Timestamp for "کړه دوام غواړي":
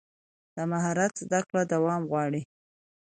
1.47-2.41